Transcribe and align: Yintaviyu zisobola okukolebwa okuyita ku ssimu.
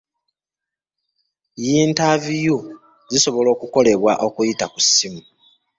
Yintaviyu 1.65 2.57
zisobola 3.11 3.47
okukolebwa 3.55 4.11
okuyita 4.27 4.65
ku 4.73 4.79
ssimu. 4.85 5.21